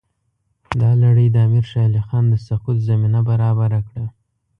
[0.79, 4.07] دا لړۍ د امیر شېر علي خان د سقوط زمینه برابره کړه.